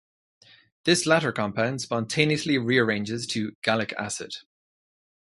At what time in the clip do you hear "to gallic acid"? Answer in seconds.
3.27-4.37